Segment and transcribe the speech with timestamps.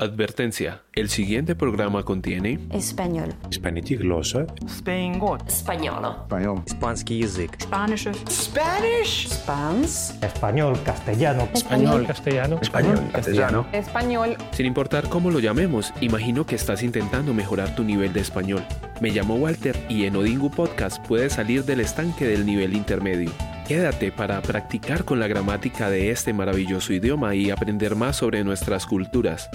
[0.00, 0.82] Advertencia.
[0.92, 10.78] El siguiente programa contiene español, Spanistiglosa, Spangot, español, español, Spansky язык, Spanish, Spanish, Spans, español,
[10.84, 14.36] castellano, español, castellano, español, castellano, español.
[14.52, 18.62] Sin importar cómo lo llamemos, imagino que estás intentando mejorar tu nivel de español.
[19.00, 23.32] Me llamo Walter y en Odingu Podcast puedes salir del estanque del nivel intermedio.
[23.66, 28.86] Quédate para practicar con la gramática de este maravilloso idioma y aprender más sobre nuestras
[28.86, 29.50] culturas.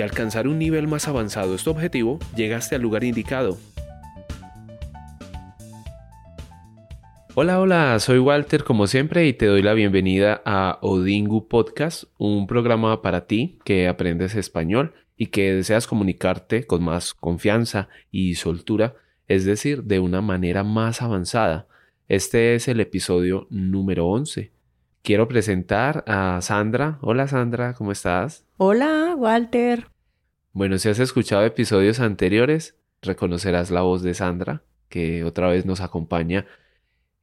[0.00, 3.58] Si alcanzar un nivel más avanzado es tu objetivo, llegaste al lugar indicado.
[7.34, 12.46] Hola, hola, soy Walter como siempre y te doy la bienvenida a Odingu Podcast, un
[12.46, 18.94] programa para ti que aprendes español y que deseas comunicarte con más confianza y soltura,
[19.28, 21.66] es decir, de una manera más avanzada.
[22.08, 24.50] Este es el episodio número 11.
[25.02, 26.98] Quiero presentar a Sandra.
[27.00, 28.44] Hola Sandra, ¿cómo estás?
[28.58, 29.86] Hola, Walter.
[30.52, 35.80] Bueno, si has escuchado episodios anteriores, reconocerás la voz de Sandra, que otra vez nos
[35.80, 36.46] acompaña.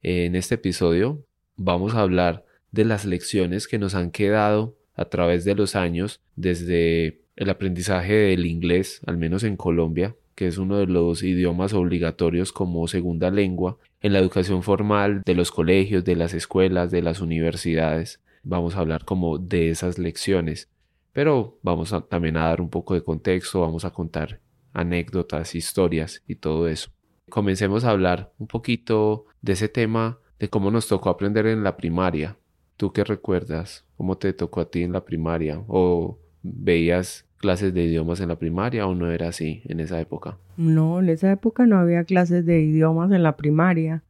[0.02, 1.24] En este episodio
[1.56, 6.20] vamos a hablar de las lecciones que nos han quedado a través de los años
[6.34, 11.74] desde el aprendizaje del inglés, al menos en Colombia, que es uno de los idiomas
[11.74, 17.02] obligatorios como segunda lengua en la educación formal de los colegios, de las escuelas, de
[17.02, 18.20] las universidades.
[18.44, 20.68] Vamos a hablar como de esas lecciones,
[21.12, 24.38] pero vamos a, también a dar un poco de contexto, vamos a contar
[24.72, 26.90] anécdotas, historias y todo eso.
[27.28, 31.76] Comencemos a hablar un poquito de ese tema de cómo nos tocó aprender en la
[31.76, 32.36] primaria.
[32.76, 33.84] ¿Tú qué recuerdas?
[33.96, 35.64] ¿Cómo te tocó a ti en la primaria?
[35.66, 40.38] ¿O veías clases de idiomas en la primaria o no era así en esa época?
[40.56, 44.02] No, en esa época no había clases de idiomas en la primaria.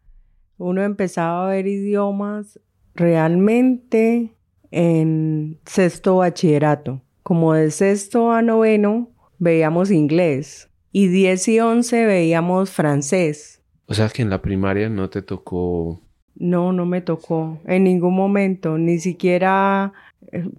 [0.56, 2.58] Uno empezaba a ver idiomas
[2.94, 4.32] realmente
[4.70, 7.02] en sexto bachillerato.
[7.22, 13.62] Como de sexto a noveno veíamos inglés y 10 y 11 veíamos francés.
[13.86, 16.02] O sea que en la primaria no te tocó...
[16.34, 19.92] No, no me tocó en ningún momento, ni siquiera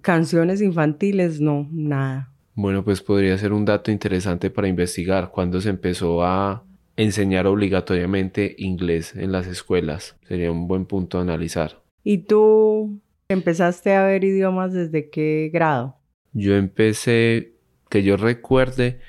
[0.02, 2.32] canciones infantiles, no, nada.
[2.54, 6.64] Bueno, pues podría ser un dato interesante para investigar cuando se empezó a
[6.96, 10.16] enseñar obligatoriamente inglés en las escuelas.
[10.28, 11.80] Sería un buen punto a analizar.
[12.04, 15.96] ¿Y tú empezaste a ver idiomas desde qué grado?
[16.32, 17.54] Yo empecé,
[17.88, 19.00] que yo recuerde,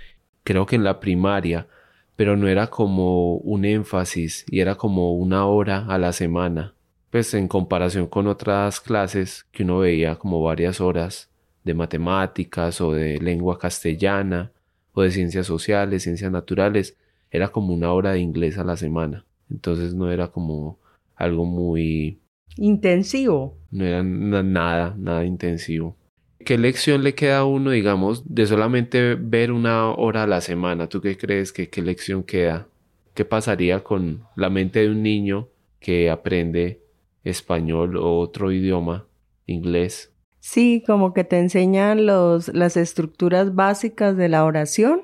[0.44, 1.68] creo que en la primaria,
[2.16, 6.76] pero no era como un énfasis y era como una hora a la semana.
[7.12, 11.30] Pues en comparación con otras clases que uno veía como varias horas
[11.66, 14.54] de matemáticas o de lengua castellana
[14.94, 16.98] o de ciencias sociales, ciencias naturales,
[17.30, 19.26] era como una hora de inglés a la semana.
[19.50, 20.80] Entonces no era como
[21.16, 22.20] algo muy...
[22.56, 23.58] Intensivo.
[23.72, 25.98] No era nada, nada intensivo.
[26.40, 30.88] ¿Qué lección le queda a uno, digamos, de solamente ver una hora a la semana?
[30.88, 32.68] ¿Tú qué crees que qué lección queda?
[33.14, 35.50] ¿Qué pasaría con la mente de un niño
[35.80, 36.81] que aprende
[37.24, 39.06] español o otro idioma,
[39.46, 40.12] inglés?
[40.40, 45.04] Sí, como que te enseñan los, las estructuras básicas de la oración.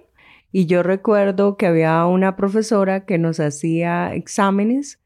[0.51, 4.99] Y yo recuerdo que había una profesora que nos hacía exámenes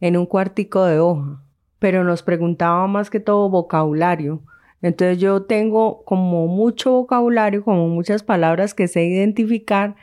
[0.00, 1.42] en un cuartico de hoja,
[1.78, 4.42] pero nos preguntaba más que todo vocabulario.
[4.82, 9.96] Entonces yo tengo como mucho vocabulario, como muchas palabras que sé identificar,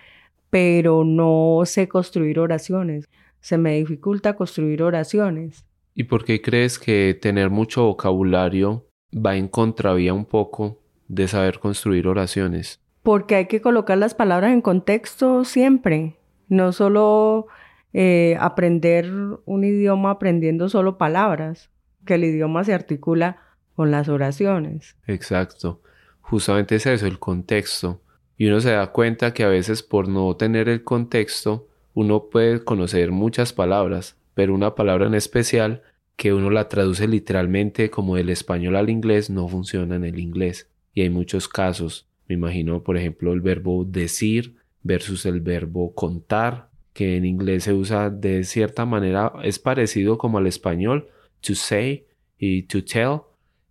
[0.49, 3.09] pero no sé construir oraciones.
[3.39, 5.65] Se me dificulta construir oraciones.
[5.97, 11.59] ¿Y por qué crees que tener mucho vocabulario va en contravía un poco de saber
[11.59, 12.81] construir oraciones?
[13.01, 16.17] Porque hay que colocar las palabras en contexto siempre,
[16.49, 17.47] no solo
[17.93, 19.09] eh, aprender
[19.45, 21.69] un idioma aprendiendo solo palabras,
[22.05, 23.37] que el idioma se articula
[23.73, 24.97] con las oraciones.
[25.07, 25.81] Exacto.
[26.19, 28.01] Justamente es eso, el contexto.
[28.35, 32.65] Y uno se da cuenta que a veces por no tener el contexto, uno puede
[32.65, 35.81] conocer muchas palabras, pero una palabra en especial
[36.15, 40.69] que uno la traduce literalmente como del español al inglés no funciona en el inglés.
[40.93, 42.07] Y hay muchos casos.
[42.27, 47.73] Me imagino, por ejemplo, el verbo decir versus el verbo contar, que en inglés se
[47.73, 51.09] usa de cierta manera, es parecido como al español,
[51.41, 52.05] to say
[52.37, 53.21] y to tell,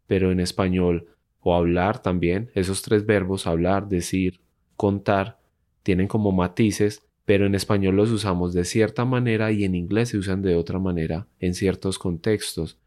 [0.07, 1.09] pero en español
[1.41, 4.41] o hablar también, esos tres verbos, hablar, decir,
[4.77, 5.39] contar,
[5.83, 10.19] tienen como matices, pero en español los usamos de cierta manera y en inglés se
[10.19, 12.79] usan de otra manera en ciertos contextos.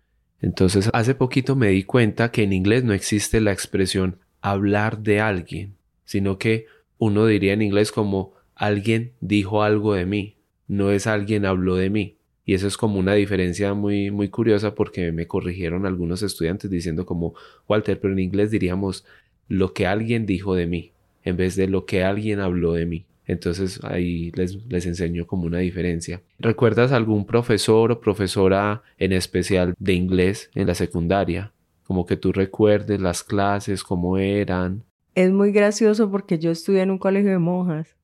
[0.41, 5.19] Entonces, hace poquito me di cuenta que en inglés no existe la expresión hablar de
[5.19, 5.75] alguien,
[6.05, 6.67] sino que
[6.99, 10.35] uno diría en inglés como alguien dijo algo de mí,
[10.67, 12.17] no es alguien habló de mí.
[12.45, 17.05] Y eso es como una diferencia muy, muy curiosa porque me corrigieron algunos estudiantes diciendo
[17.05, 17.33] como,
[17.67, 19.05] Walter, pero en inglés diríamos
[19.49, 20.91] lo que alguien dijo de mí.
[21.23, 23.05] en vez de lo que alguien habló de mí.
[23.27, 26.21] Entonces ahí les, les enseño como una diferencia.
[26.39, 31.51] ¿Recuerdas algún profesor o profesora en especial de inglés en la secundaria?
[31.83, 34.83] Como que tú recuerdes las clases, cómo eran.
[35.13, 37.97] Es muy gracioso porque yo estudié en un colegio de monjas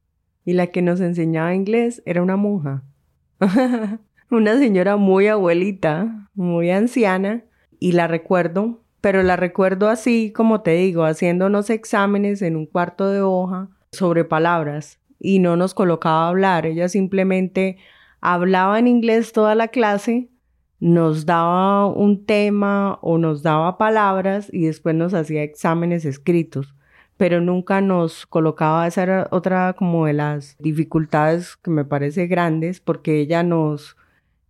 [0.46, 2.84] y la que nos enseñaba inglés era una monja.
[4.30, 7.46] una señora muy abuelita, muy anciana
[7.80, 13.10] y la recuerdo, pero la recuerdo así como te digo, haciéndonos exámenes en un cuarto
[13.10, 17.78] de hoja sobre palabras y no nos colocaba hablar, ella simplemente
[18.20, 20.30] hablaba en inglés toda la clase,
[20.82, 26.76] nos daba un tema o nos daba palabras y después nos hacía exámenes escritos,
[27.16, 32.82] pero nunca nos colocaba, esa era otra como de las dificultades que me parece grandes,
[32.82, 33.96] porque ella nos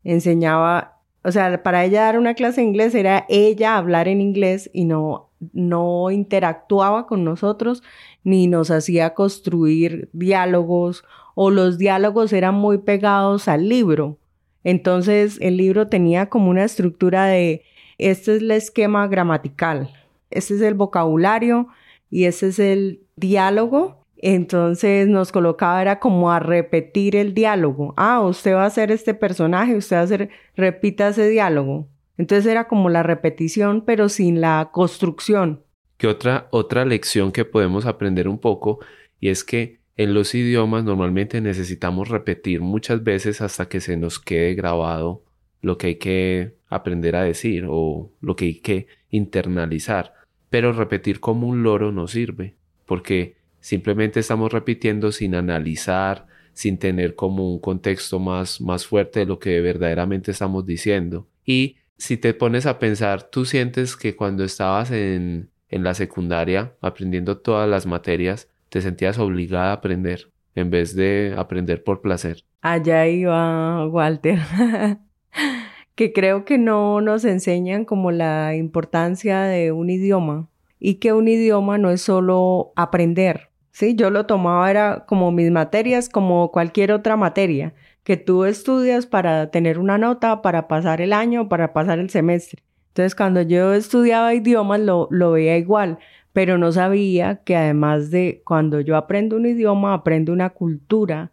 [0.03, 4.71] enseñaba, o sea, para ella dar una clase de inglés era ella hablar en inglés
[4.73, 7.83] y no, no interactuaba con nosotros
[8.23, 11.03] ni nos hacía construir diálogos
[11.35, 14.17] o los diálogos eran muy pegados al libro.
[14.63, 17.63] Entonces el libro tenía como una estructura de,
[17.97, 19.89] este es el esquema gramatical,
[20.29, 21.67] este es el vocabulario
[22.09, 24.03] y este es el diálogo.
[24.17, 27.93] Entonces nos colocaba era como a repetir el diálogo.
[27.97, 31.87] Ah, usted va a hacer este personaje, usted va a hacer, repita ese diálogo.
[32.17, 35.63] Entonces era como la repetición, pero sin la construcción
[36.07, 38.79] otra, otra lección que podemos aprender un poco
[39.19, 44.19] y es que en los idiomas normalmente necesitamos repetir muchas veces hasta que se nos
[44.19, 45.23] quede grabado
[45.61, 50.13] lo que hay que aprender a decir o lo que hay que internalizar.
[50.49, 52.55] Pero repetir como un loro no sirve,
[52.85, 59.25] porque simplemente estamos repitiendo sin analizar, sin tener como un contexto más, más fuerte de
[59.25, 61.27] lo que verdaderamente estamos diciendo.
[61.45, 66.73] Y si te pones a pensar, tú sientes que cuando estabas en, en la secundaria,
[66.81, 72.43] aprendiendo todas las materias, te sentías obligada a aprender en vez de aprender por placer.
[72.61, 74.39] Allá iba Walter.
[75.95, 80.47] que creo que no nos enseñan como la importancia de un idioma
[80.79, 83.49] y que un idioma no es solo aprender.
[83.71, 87.73] Sí, yo lo tomaba era como mis materias, como cualquier otra materia
[88.03, 92.61] que tú estudias para tener una nota, para pasar el año, para pasar el semestre.
[92.93, 95.97] Entonces, cuando yo estudiaba idiomas, lo, lo veía igual,
[96.31, 101.31] pero no sabía que además de cuando yo aprendo un idioma, aprendo una cultura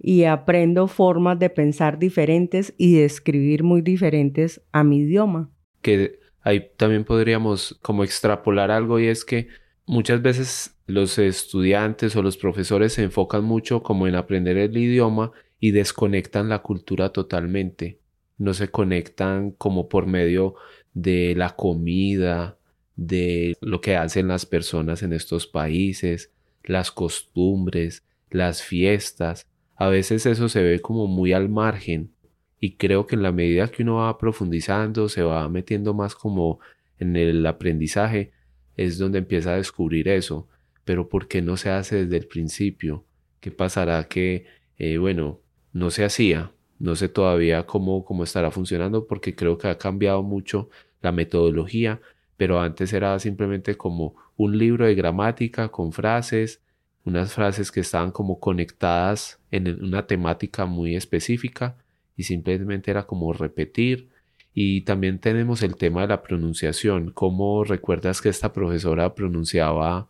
[0.00, 5.48] y aprendo formas de pensar diferentes y de escribir muy diferentes a mi idioma.
[5.80, 9.46] Que ahí también podríamos como extrapolar algo y es que
[9.86, 15.30] muchas veces los estudiantes o los profesores se enfocan mucho como en aprender el idioma
[15.60, 18.00] y desconectan la cultura totalmente.
[18.38, 20.56] No se conectan como por medio
[20.96, 22.58] de la comida,
[22.96, 26.32] de lo que hacen las personas en estos países,
[26.64, 29.46] las costumbres, las fiestas.
[29.76, 32.12] A veces eso se ve como muy al margen
[32.58, 36.60] y creo que en la medida que uno va profundizando, se va metiendo más como
[36.98, 38.32] en el aprendizaje,
[38.78, 40.48] es donde empieza a descubrir eso.
[40.86, 43.04] Pero ¿por qué no se hace desde el principio?
[43.40, 44.46] ¿Qué pasará que,
[44.78, 45.42] eh, bueno,
[45.74, 46.52] no se hacía?
[46.78, 50.68] No sé todavía cómo, cómo estará funcionando porque creo que ha cambiado mucho
[51.02, 52.00] la metodología,
[52.36, 56.62] pero antes era simplemente como un libro de gramática con frases,
[57.04, 61.76] unas frases que estaban como conectadas en una temática muy específica
[62.16, 64.08] y simplemente era como repetir.
[64.52, 67.10] Y también tenemos el tema de la pronunciación.
[67.12, 70.08] ¿Cómo recuerdas que esta profesora pronunciaba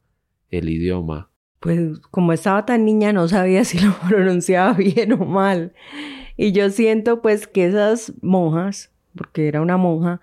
[0.51, 1.31] el idioma?
[1.67, 5.73] Pues como estaba tan niña no sabía si lo pronunciaba bien o mal.
[6.37, 10.21] Y yo siento pues que esas monjas, porque era una monja,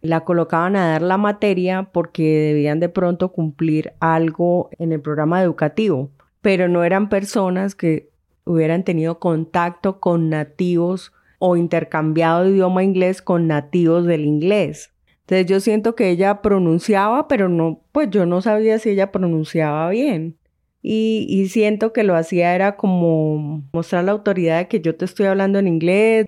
[0.00, 5.42] la colocaban a dar la materia porque debían de pronto cumplir algo en el programa
[5.42, 8.08] educativo, pero no eran personas que
[8.46, 14.90] hubieran tenido contacto con nativos o intercambiado idioma inglés con nativos del inglés.
[15.20, 19.90] Entonces yo siento que ella pronunciaba, pero no, pues yo no sabía si ella pronunciaba
[19.90, 20.38] bien.
[20.82, 25.04] Y, y siento que lo hacía era como mostrar la autoridad de que yo te
[25.04, 26.26] estoy hablando en inglés,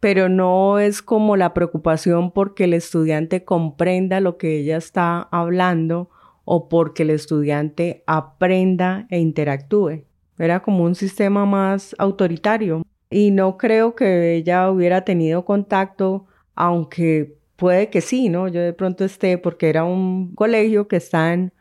[0.00, 6.08] pero no es como la preocupación porque el estudiante comprenda lo que ella está hablando
[6.44, 10.04] o porque el estudiante aprenda e interactúe.
[10.38, 17.36] Era como un sistema más autoritario y no creo que ella hubiera tenido contacto, aunque
[17.56, 18.48] puede que sí, ¿no?
[18.48, 21.52] Yo de pronto esté porque era un colegio que está en,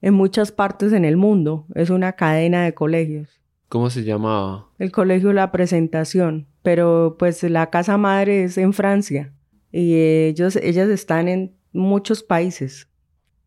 [0.00, 3.40] en muchas partes en el mundo, es una cadena de colegios.
[3.68, 4.68] ¿Cómo se llamaba?
[4.78, 9.32] El colegio La Presentación, pero pues la casa madre es en Francia
[9.70, 12.88] y ellos, ellas están en muchos países.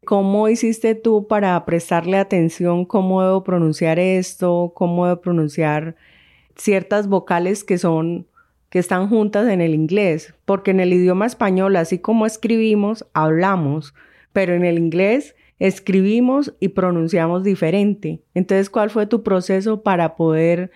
[0.05, 5.96] ¿Cómo hiciste tú para prestarle atención cómo debo pronunciar esto, cómo debo pronunciar
[6.55, 8.27] ciertas vocales que son
[8.70, 10.34] que están juntas en el inglés?
[10.46, 13.93] Porque en el idioma español, así como escribimos, hablamos,
[14.34, 18.23] pero en el inglés escribimos y pronunciamos diferente.
[18.33, 20.71] Entonces, ¿cuál fue tu proceso para poder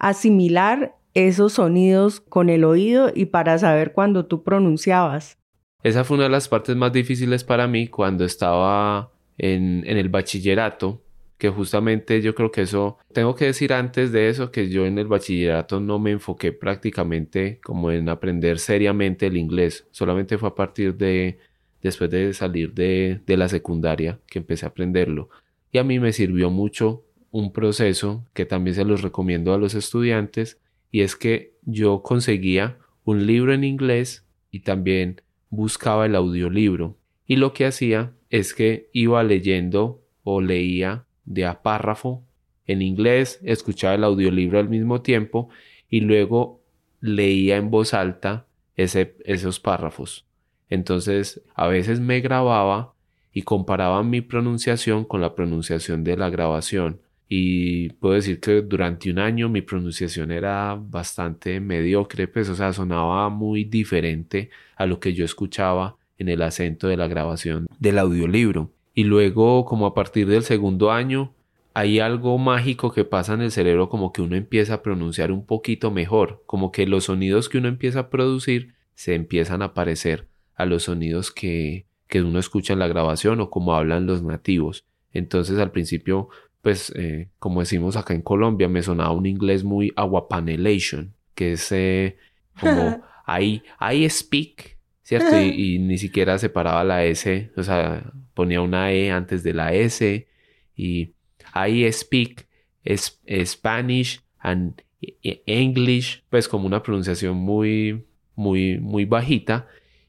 [0.00, 5.38] asimilar esos sonidos con el oído y para saber cuando tú pronunciabas?
[5.84, 10.08] Esa fue una de las partes más difíciles para mí cuando estaba en, en el
[10.08, 11.04] bachillerato,
[11.38, 14.98] que justamente yo creo que eso, tengo que decir antes de eso que yo en
[14.98, 20.54] el bachillerato no me enfoqué prácticamente como en aprender seriamente el inglés, solamente fue a
[20.56, 21.38] partir de
[21.82, 25.28] después de salir de, de la secundaria que empecé a aprenderlo.
[25.72, 29.74] Y a mí me sirvió mucho un proceso que también se los recomiendo a los
[29.74, 36.96] estudiantes y es que yo conseguía un libro en inglés y también buscaba el audiolibro
[37.26, 42.24] y lo que hacía es que iba leyendo o leía de a párrafo
[42.66, 45.48] en inglés, escuchaba el audiolibro al mismo tiempo
[45.88, 46.62] y luego
[47.00, 50.24] leía en voz alta ese, esos párrafos.
[50.70, 52.92] Entonces a veces me grababa
[53.32, 57.00] y comparaba mi pronunciación con la pronunciación de la grabación.
[57.28, 62.72] Y puedo decir que durante un año mi pronunciación era bastante mediocre, pues o sea,
[62.72, 67.98] sonaba muy diferente a lo que yo escuchaba en el acento de la grabación del
[67.98, 68.70] audiolibro.
[68.94, 71.34] Y luego, como a partir del segundo año,
[71.74, 75.44] hay algo mágico que pasa en el cerebro como que uno empieza a pronunciar un
[75.44, 80.26] poquito mejor, como que los sonidos que uno empieza a producir se empiezan a parecer
[80.56, 84.84] a los sonidos que, que uno escucha en la grabación o como hablan los nativos.
[85.12, 86.28] Entonces al principio,
[86.62, 91.70] pues eh, como decimos acá en Colombia, me sonaba un inglés muy aguapanelation, que es
[91.72, 92.16] eh,
[92.60, 95.38] como I, I speak, ¿cierto?
[95.40, 100.26] Y, ni siquiera separaba la S, o sea, ponía una E antes de la S
[100.74, 101.14] y
[101.54, 102.46] I speak
[102.84, 104.82] es, Spanish and
[105.22, 109.66] English, pues como una pronunciación muy, muy, muy bajita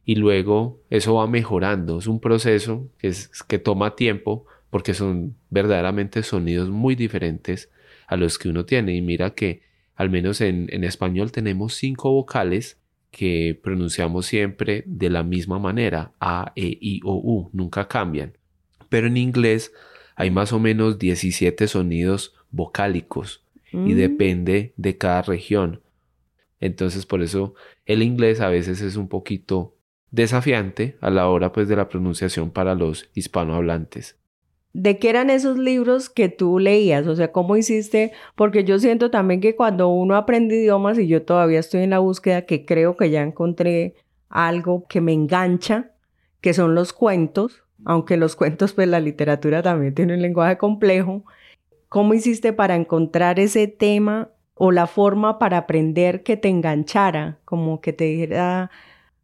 [0.07, 1.99] y luego eso va mejorando.
[1.99, 7.69] Es un proceso que, es, que toma tiempo porque son verdaderamente sonidos muy diferentes
[8.07, 8.95] a los que uno tiene.
[8.95, 9.63] Y mira que
[9.97, 12.77] al menos en, en español tenemos cinco vocales
[13.11, 18.37] que pronunciamos siempre de la misma manera, A, E, I, O, U, nunca cambian.
[18.87, 19.73] Pero en inglés
[20.15, 23.95] hay más o menos 17 sonidos vocálicos y Mm.
[23.97, 25.81] depende de cada región.
[26.61, 29.73] Entonces por eso el inglés a veces es un poquito
[30.11, 34.17] desafiante a la hora pues de la pronunciación para los hispanohablantes.
[34.73, 37.07] ¿De qué eran esos libros que tú leías?
[37.07, 38.11] O sea, ¿cómo hiciste?
[38.35, 41.99] Porque yo siento también que cuando uno aprende idiomas y yo todavía estoy en la
[41.99, 43.95] búsqueda, que creo que ya encontré
[44.29, 45.93] algo que me engancha,
[46.41, 51.23] que son los cuentos, aunque los cuentos, pues la literatura también tiene un lenguaje complejo.
[51.89, 57.39] ¿Cómo hiciste para encontrar ese tema o la forma para aprender que te enganchara?
[57.45, 58.69] Como que te dijera,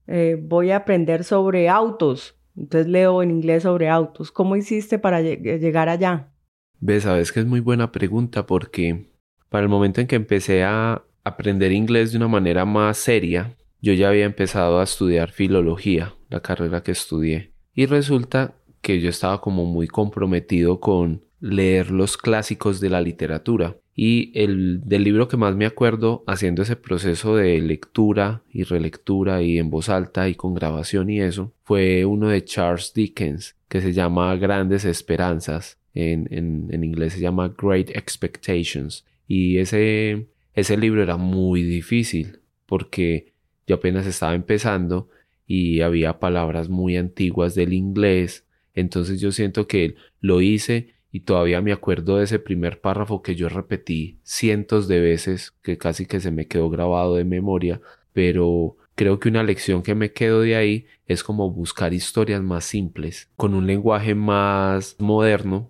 [0.08, 2.36] eh, voy a aprender sobre autos.
[2.56, 4.32] Entonces leo en inglés sobre autos.
[4.32, 6.32] ¿Cómo hiciste para lleg- llegar allá?
[6.80, 9.10] Ves, sabes que es muy buena pregunta porque
[9.50, 13.94] para el momento en que empecé a aprender inglés de una manera más seria, yo
[13.94, 17.54] ya había empezado a estudiar filología, la carrera que estudié.
[17.74, 23.78] Y resulta que yo estaba como muy comprometido con leer los clásicos de la literatura.
[23.96, 29.44] Y el del libro que más me acuerdo haciendo ese proceso de lectura y relectura
[29.44, 33.82] y en voz alta y con grabación y eso fue uno de Charles Dickens que
[33.82, 35.78] se llama Grandes Esperanzas.
[35.96, 39.06] En, en, en inglés se llama Great Expectations.
[39.28, 43.34] Y ese, ese libro era muy difícil porque
[43.68, 45.10] yo apenas estaba empezando
[45.46, 48.46] y había palabras muy antiguas del inglés.
[48.74, 53.36] Entonces yo siento que lo hice y todavía me acuerdo de ese primer párrafo que
[53.36, 57.82] yo repetí cientos de veces, que casi que se me quedó grabado de memoria,
[58.14, 62.66] pero creo que una lección que me quedo de ahí es como buscar historias más
[62.66, 65.70] simples, con un lenguaje más moderno,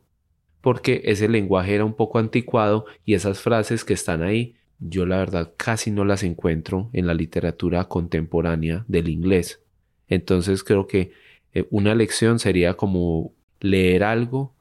[0.61, 5.17] porque ese lenguaje era un poco anticuado y esas frases que están ahí, yo la
[5.17, 9.61] verdad casi no las encuentro en la literatura contemporánea del inglés.
[10.07, 11.11] Entonces creo que
[11.53, 14.52] eh, una lección sería como leer algo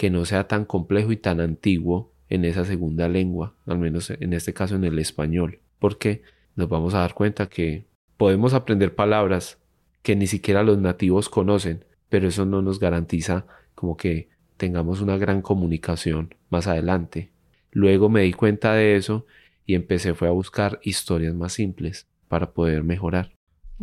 [0.00, 4.32] que no sea tan complejo y tan antiguo en esa segunda lengua, al menos en
[4.32, 6.22] este caso en el español, porque
[6.56, 7.84] nos vamos a dar cuenta que
[8.16, 9.58] podemos aprender palabras
[10.00, 15.18] que ni siquiera los nativos conocen, pero eso no nos garantiza como que tengamos una
[15.18, 17.30] gran comunicación más adelante.
[17.70, 19.26] Luego me di cuenta de eso
[19.66, 23.32] y empecé fue a buscar historias más simples para poder mejorar.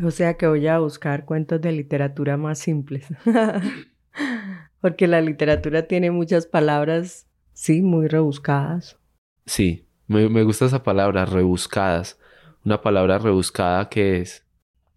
[0.04, 3.06] O sea que voy a buscar cuentos de literatura más simples.
[4.82, 8.98] porque la literatura tiene muchas palabras, sí, muy rebuscadas.
[9.46, 12.20] Sí, me, me gusta esa palabra, rebuscadas.
[12.66, 14.48] Una palabra rebuscada que es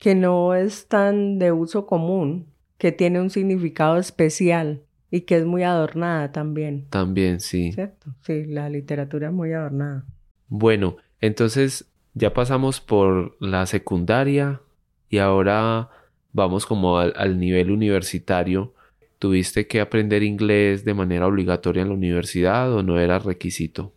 [0.01, 2.47] que no es tan de uso común,
[2.79, 6.87] que tiene un significado especial y que es muy adornada también.
[6.89, 7.71] También, sí.
[7.73, 8.15] ¿Cierto?
[8.23, 10.07] Sí, la literatura es muy adornada.
[10.49, 11.85] Bueno, entonces
[12.15, 14.63] ya pasamos por la secundaria
[15.11, 15.91] y ahora
[16.33, 18.73] vamos como al, al nivel universitario.
[19.21, 23.93] ¿Tuviste que aprender inglés de manera obligatoria en la universidad o no era requisito?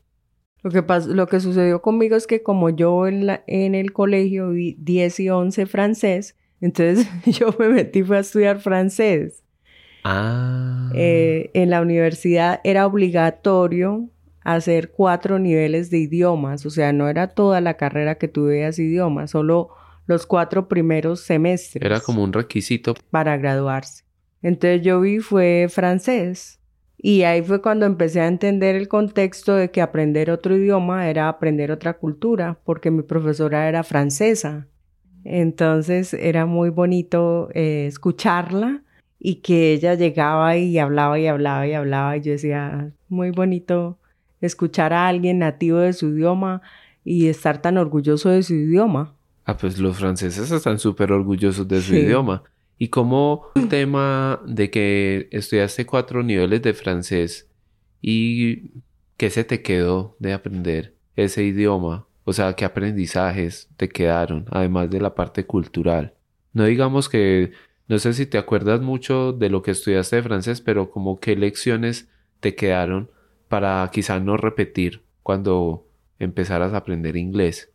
[0.62, 4.50] Lo que, lo que sucedió conmigo es que como yo en, la, en el colegio
[4.50, 9.46] vi 10 y 11 francés, entonces yo me metí fue a estudiar francés.
[10.04, 10.92] Ah.
[10.94, 14.10] Eh, en la universidad era obligatorio
[14.42, 18.78] hacer cuatro niveles de idiomas, o sea, no era toda la carrera que tú veías
[18.78, 19.70] idiomas, solo
[20.06, 21.82] los cuatro primeros semestres.
[21.82, 22.94] Era como un requisito.
[23.10, 24.03] Para graduarse.
[24.44, 26.60] Entonces yo vi fue francés.
[26.98, 31.28] Y ahí fue cuando empecé a entender el contexto de que aprender otro idioma era
[31.28, 34.68] aprender otra cultura, porque mi profesora era francesa.
[35.26, 38.84] Entonces era muy bonito eh, escucharla
[39.20, 43.98] y que ella llegaba y hablaba y hablaba y hablaba y yo decía, muy bonito
[44.42, 46.62] escuchar a alguien nativo de su idioma
[47.06, 49.14] y estar tan orgulloso de su idioma.
[49.46, 52.44] Ah, pues los franceses están súper orgullosos de su idioma.
[52.78, 57.50] Y como el tema de que estudiaste cuatro niveles de francés
[58.02, 58.72] y
[59.18, 64.90] qué se te quedó de aprender ese idioma, o sea, qué aprendizajes te quedaron, además
[64.90, 66.14] de la parte cultural.
[66.54, 67.52] No digamos que,
[67.88, 71.36] no sé si te acuerdas mucho de lo que estudiaste de francés, pero como qué
[71.36, 73.10] lecciones te quedaron
[73.48, 75.88] para quizá no repetir cuando
[76.20, 77.72] empezaras a aprender inglés.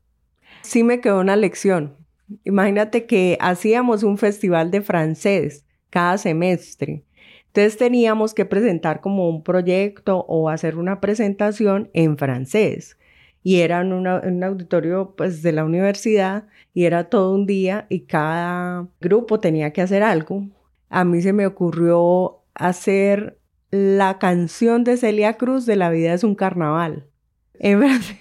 [0.62, 1.96] Sí me quedó una lección
[2.44, 7.04] Imagínate que hacíamos un festival de francés cada semestre.
[7.46, 12.98] Entonces teníamos que presentar como un proyecto o hacer una presentación en francés.
[13.42, 18.88] Y era un auditorio pues, de la universidad y era todo un día y cada
[19.00, 20.46] grupo tenía que hacer algo.
[20.90, 23.38] A mí se me ocurrió hacer
[23.70, 27.06] la canción de Celia Cruz de La vida es un carnaval.
[27.54, 28.18] En francés.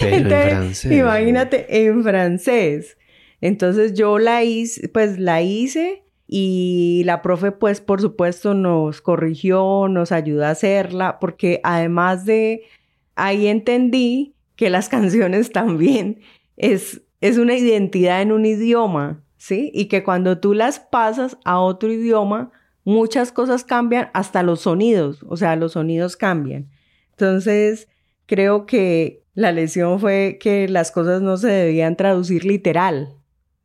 [0.00, 0.92] En francés.
[0.92, 2.96] Imagínate, en francés.
[3.40, 9.88] Entonces yo la hice, pues la hice y la profe pues por supuesto nos corrigió,
[9.88, 12.62] nos ayudó a hacerla, porque además de
[13.16, 16.20] ahí entendí que las canciones también
[16.56, 19.70] es, es una identidad en un idioma, ¿sí?
[19.74, 22.52] Y que cuando tú las pasas a otro idioma,
[22.84, 26.68] muchas cosas cambian, hasta los sonidos, o sea, los sonidos cambian.
[27.12, 27.88] Entonces,
[28.26, 33.14] creo que la lección fue que las cosas no se debían traducir literal,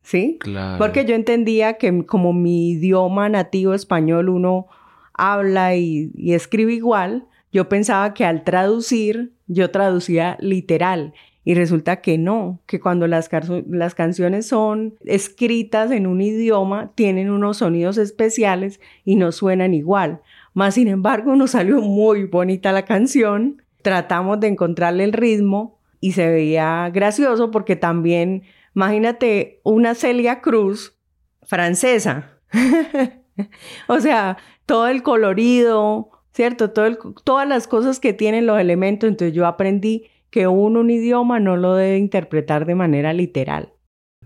[0.02, 0.38] ¿sí?
[0.40, 0.78] Claro.
[0.78, 4.68] Porque yo entendía que como mi idioma nativo español uno
[5.12, 11.12] habla y, escribe igual, yo pensaba que al traducir yo traducía literal
[11.44, 13.28] y resulta que no, que cuando las,
[13.68, 20.22] las, canciones son escritas en un idioma, tienen unos sonidos especiales y no suenan igual.
[20.54, 26.10] Más sin embargo, nos salió muy bonita la canción tratamos de encontrarle el ritmo y
[26.10, 28.42] se veía gracioso porque también,
[28.74, 30.98] imagínate, una Celia Cruz
[31.44, 32.36] francesa.
[33.86, 36.72] o sea, todo el colorido, ¿cierto?
[36.72, 39.06] Todo todas las cosas que tienen los elementos.
[39.06, 43.72] Entonces yo aprendí que uno un idioma no lo debe interpretar de manera literal.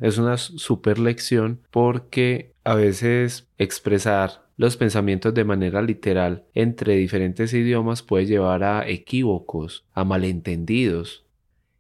[0.01, 7.55] Es una super lección porque a veces expresar los pensamientos de manera literal entre diferentes
[7.55, 11.25] idiomas puede llevar a equívocos, a malentendidos.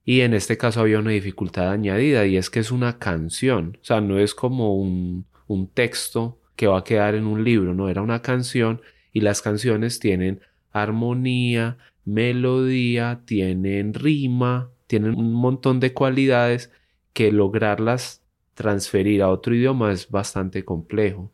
[0.06, 3.84] Y en este caso había una dificultad añadida y es que es una canción, o
[3.84, 7.90] sea, no es como un, un texto que va a quedar en un libro, no,
[7.90, 8.80] era una canción
[9.12, 10.40] y las canciones tienen
[10.72, 16.72] armonía, melodía, tienen rima, tienen un montón de cualidades
[17.12, 18.22] que lograrlas
[18.54, 21.30] transferir a otro idioma es bastante complejo.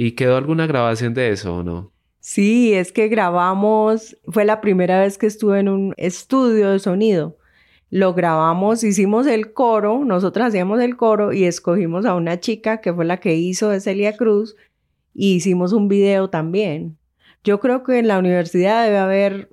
[0.00, 1.92] ¿Y quedó alguna grabación de eso o no?
[2.20, 7.36] Sí, es que grabamos, fue la primera vez que estuve en un estudio de sonido.
[7.90, 12.94] Lo grabamos, hicimos el coro, nosotros hacíamos el coro y escogimos a una chica que
[12.94, 14.54] fue la que hizo de Celia Cruz
[15.14, 16.96] y hicimos un video también.
[17.42, 19.50] Yo creo que en la universidad debe haber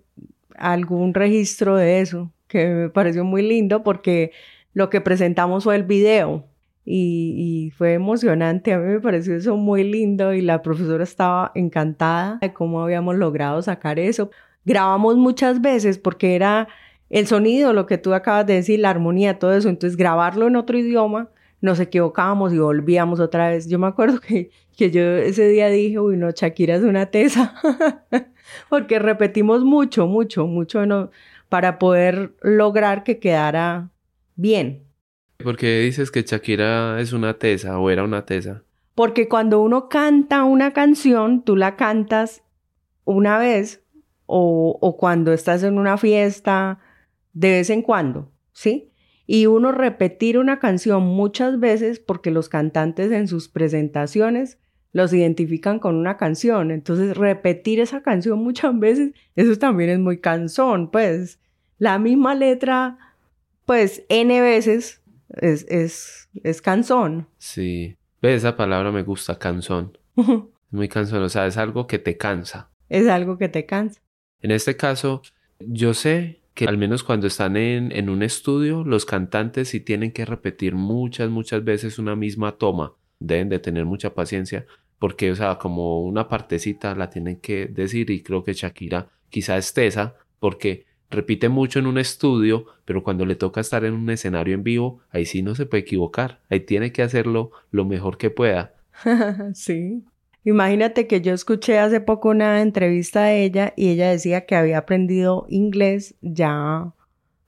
[0.56, 4.32] algún registro de eso, que me pareció muy lindo porque
[4.74, 6.46] lo que presentamos fue el video
[6.86, 8.74] y, fue emocionante.
[8.74, 13.16] A mí me pareció eso muy lindo y la profesora estaba encantada de cómo habíamos
[13.16, 14.30] logrado sacar eso.
[14.66, 16.68] Grabamos muchas veces porque era
[17.10, 19.70] el sonido, lo que tú acabas de decir, la armonía, todo eso.
[19.70, 21.30] Entonces grabarlo en otro idioma
[21.62, 23.68] nos equivocábamos y volvíamos otra vez.
[23.68, 27.56] Yo me acuerdo que, que yo ese día dije, uy, no, Shakira es una tesa,
[28.70, 31.10] porque repetimos mucho, mucho, mucho no,
[31.50, 33.90] para poder lograr que quedara
[34.36, 34.85] bien.
[35.38, 38.64] ¿Por qué dices que Shakira es una tesa o era una tesa?
[38.94, 42.44] Porque cuando uno canta una canción, tú la cantas
[43.04, 43.84] una vez
[44.26, 46.80] o, o cuando estás en una fiesta,
[47.34, 48.92] de vez en cuando, ¿sí?
[49.28, 54.60] Y uno repetir una canción muchas veces porque los cantantes en sus presentaciones
[54.94, 56.72] los identifican con una canción.
[56.72, 61.40] Entonces, repetir esa canción muchas veces, eso también es muy cansón, pues.
[61.78, 62.98] La misma letra,
[63.66, 65.02] pues, N veces
[65.36, 67.28] es, es, es cansón.
[67.38, 67.96] Sí.
[68.22, 69.98] Ve, esa palabra me gusta, cansón.
[70.72, 72.70] muy cansón, o sea, es algo que te cansa.
[72.90, 74.02] Es algo que te cansa.
[74.42, 75.22] En este caso,
[75.60, 80.12] yo sé que al menos cuando están en, en un estudio, los cantantes sí tienen
[80.12, 82.94] que repetir muchas, muchas veces una misma toma.
[83.20, 84.66] Deben de tener mucha paciencia
[85.00, 89.58] porque, o sea, como una partecita la tienen que decir y creo que Shakira quizá
[89.58, 94.10] es tesa porque repite mucho en un estudio, pero cuando le toca estar en un
[94.10, 98.18] escenario en vivo, ahí sí no se puede equivocar, ahí tiene que hacerlo lo mejor
[98.18, 98.76] que pueda.
[99.54, 100.04] sí.
[100.44, 104.78] Imagínate que yo escuché hace poco una entrevista de ella y ella decía que había
[104.78, 106.94] aprendido inglés ya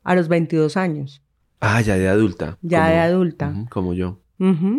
[0.03, 1.21] a los 22 años.
[1.59, 2.57] Ah, ya de adulta.
[2.63, 3.53] Ya de adulta.
[3.69, 4.19] como yo.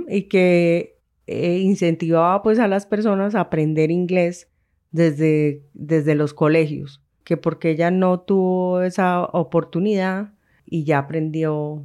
[0.09, 4.48] y que eh, incentivaba pues a las personas a aprender inglés
[4.90, 10.33] desde, desde los colegios, que porque ella no tuvo esa oportunidad
[10.64, 11.85] y ya aprendió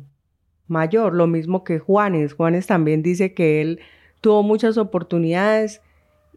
[0.68, 2.34] mayor, lo mismo que Juanes.
[2.34, 3.82] Juanes también dice que él
[4.22, 5.82] tuvo muchas oportunidades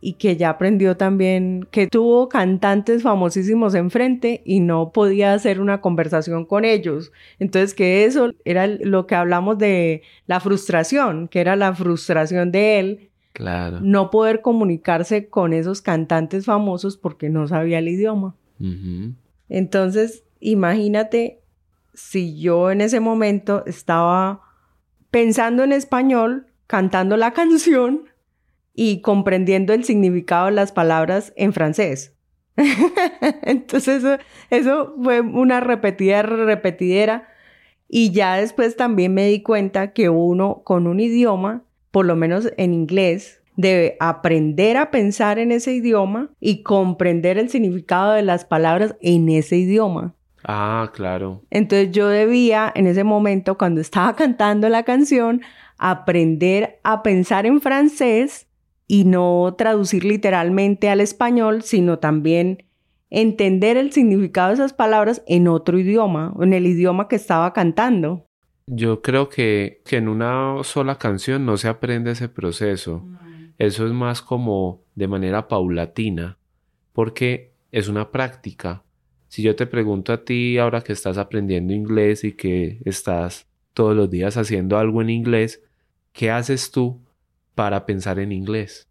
[0.01, 5.81] y que ya aprendió también que tuvo cantantes famosísimos enfrente y no podía hacer una
[5.81, 7.13] conversación con ellos.
[7.39, 12.81] Entonces que eso era lo que hablamos de la frustración, que era la frustración de
[12.81, 13.11] él.
[13.35, 13.79] Claro.
[13.81, 18.35] No poder comunicarse con esos cantantes famosos porque no sabía el idioma.
[19.49, 21.43] Entonces, imagínate
[21.95, 24.43] si yo en ese momento estaba
[25.11, 28.05] pensando en español, cantando la canción
[28.75, 32.15] y comprendiendo el significado de las palabras en francés.
[33.43, 34.05] Entonces
[34.51, 37.29] eso, fue una repetida, repetidera.
[37.89, 42.53] Y ya después también me di cuenta que uno con un idioma, por lo menos
[42.57, 48.45] en inglés, debe aprender a pensar en ese idioma y comprender el significado de las
[48.45, 50.15] palabras en ese idioma.
[50.45, 51.43] Ah, claro.
[51.51, 55.43] Entonces yo debía, en ese momento, cuando estaba cantando la canción,
[55.79, 58.47] aprender a pensar en francés
[58.87, 62.65] y no traducir literalmente al español, sino también
[63.11, 68.25] entender el significado de esas palabras en otro idioma, en el idioma que estaba cantando.
[68.69, 73.05] Yo creo que, que en una sola canción no se aprende ese proceso.
[73.59, 76.39] Eso es más como de manera paulatina,
[76.93, 78.83] porque es una práctica.
[79.29, 83.97] Si yo te pregunto a ti ahora que estás aprendiendo inglés y que estás todos
[83.97, 85.63] los días haciendo algo en inglés,
[86.13, 87.01] ¿qué haces tú
[87.57, 88.89] para pensar en inglés.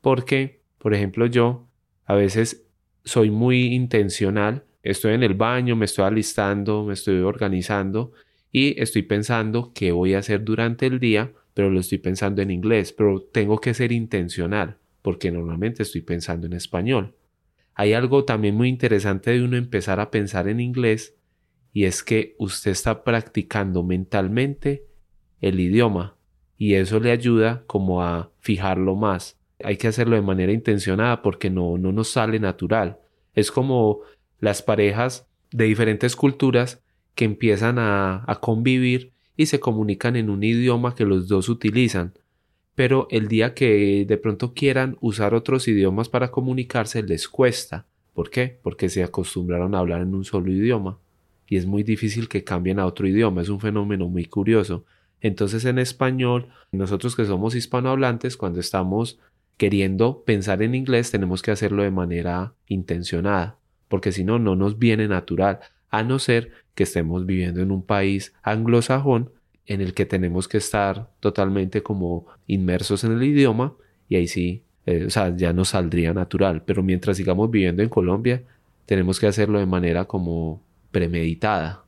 [0.00, 1.68] Porque, por ejemplo, yo
[2.06, 2.64] a veces
[3.04, 8.12] soy muy intencional, estoy en el baño, me estoy alistando, me estoy organizando
[8.50, 12.50] y estoy pensando qué voy a hacer durante el día, pero lo estoy pensando en
[12.50, 17.14] inglés, pero tengo que ser intencional, porque normalmente estoy pensando en español.
[17.74, 21.16] Hay algo también muy interesante de uno empezar a pensar en inglés
[21.72, 24.86] y es que usted está practicando mentalmente
[25.40, 26.16] el idioma
[26.56, 29.40] y eso le ayuda como a fijarlo más.
[29.62, 32.98] Hay que hacerlo de manera intencionada porque no, no nos sale natural.
[33.34, 34.00] Es como
[34.38, 36.82] las parejas de diferentes culturas
[37.14, 42.14] que empiezan a, a convivir y se comunican en un idioma que los dos utilizan.
[42.74, 47.86] Pero el día que de pronto quieran usar otros idiomas para comunicarse les cuesta.
[48.12, 48.58] ¿Por qué?
[48.62, 50.98] Porque se acostumbraron a hablar en un solo idioma.
[51.46, 53.42] Y es muy difícil que cambien a otro idioma.
[53.42, 54.84] Es un fenómeno muy curioso.
[55.20, 59.18] Entonces en español, nosotros que somos hispanohablantes, cuando estamos
[59.56, 64.78] queriendo pensar en inglés, tenemos que hacerlo de manera intencionada, porque si no, no nos
[64.78, 65.60] viene natural,
[65.98, 69.30] a no ser que estemos viviendo en un país anglosajón
[69.66, 73.74] en el que tenemos que estar totalmente como inmersos en el idioma
[74.08, 77.88] y ahí sí, eh, o sea, ya nos saldría natural, pero mientras sigamos viviendo en
[77.88, 78.42] Colombia,
[78.86, 81.84] tenemos que hacerlo de manera como premeditada.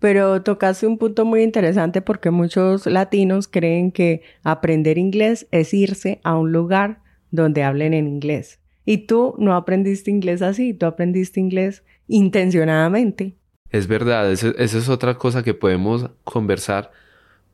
[0.00, 6.20] Pero tocaste un punto muy interesante porque muchos latinos creen que aprender inglés es irse
[6.24, 8.58] a un lugar donde hablen en inglés.
[8.84, 13.36] Y tú no aprendiste inglés así, tú aprendiste inglés intencionadamente.
[13.72, 16.92] Es verdad, esa es otra cosa que podemos conversar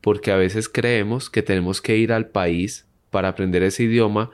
[0.01, 4.29] porque a veces creemos que tenemos que ir al país para aprender ese idioma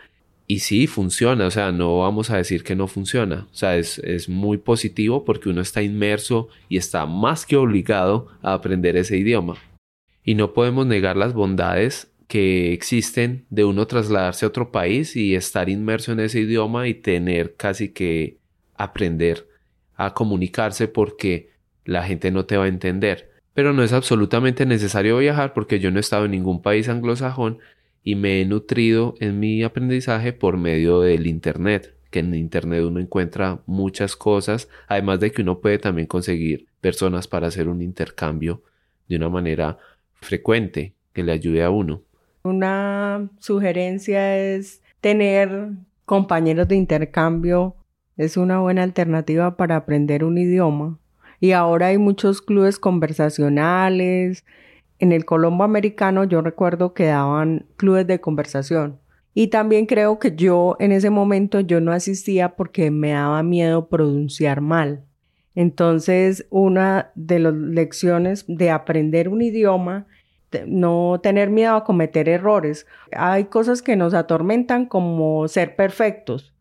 [0.48, 4.00] y sí funciona, o sea, no vamos a decir que no funciona, o sea, es,
[4.00, 9.18] es muy positivo porque uno está inmerso y está más que obligado a aprender ese
[9.18, 9.56] idioma.
[10.24, 15.36] Y no podemos negar las bondades que existen de uno trasladarse a otro país y
[15.36, 18.38] estar inmerso en ese idioma y tener casi que
[18.76, 19.48] aprender
[19.96, 21.55] a comunicarse porque
[21.86, 23.32] la gente no te va a entender.
[23.54, 27.60] Pero no es absolutamente necesario viajar porque yo no he estado en ningún país anglosajón
[28.04, 33.00] y me he nutrido en mi aprendizaje por medio del Internet, que en Internet uno
[33.00, 38.62] encuentra muchas cosas, además de que uno puede también conseguir personas para hacer un intercambio
[39.08, 39.78] de una manera
[40.16, 42.02] frecuente que le ayude a uno.
[42.44, 45.70] Una sugerencia es tener
[46.06, 47.76] compañeros de intercambio.
[48.18, 51.00] Es una buena alternativa para aprender un idioma.
[51.46, 54.46] Y ahora hay muchos clubes conversacionales.
[54.98, 59.00] En el Colombo americano yo recuerdo que daban clubes de conversación.
[59.36, 63.90] Y también creo que yo en ese momento yo no asistía porque me daba miedo
[63.90, 65.06] pronunciar mal.
[65.54, 70.08] Entonces, una de las lecciones de aprender un idioma
[70.66, 72.88] no tener miedo a cometer errores.
[73.12, 76.55] Hay cosas que nos atormentan como ser perfectos.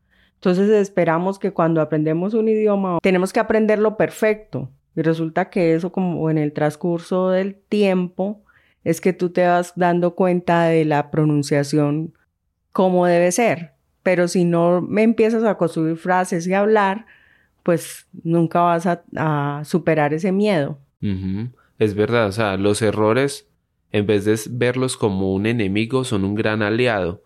[0.45, 4.71] Entonces esperamos que cuando aprendemos un idioma tenemos que aprenderlo perfecto.
[4.95, 8.45] Y resulta que eso como en el transcurso del tiempo
[8.85, 12.13] es que tú te vas dando cuenta de la pronunciación
[12.73, 13.73] como debe ser.
[14.03, 17.07] Pero si no me empiezas a construir frases y hablar,
[17.63, 20.79] pues nunca vas a, superar ese miedo.
[21.79, 23.49] Es verdad, o sea, los errores
[23.93, 27.23] en vez de verlos como un enemigo, son un gran aliado.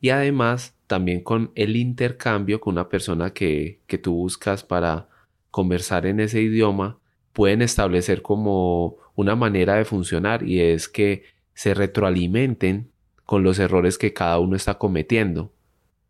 [0.00, 5.08] Y además, también con el intercambio con una persona que, que tú buscas para
[5.52, 6.98] conversar en ese idioma,
[7.32, 11.22] pueden establecer como una manera de funcionar y es que
[11.54, 12.90] se retroalimenten
[13.24, 15.52] con los errores que cada uno está cometiendo.